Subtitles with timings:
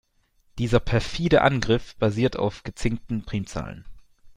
[0.57, 3.85] Dieser perfide Angriff basiert auf gezinkten Primzahlen.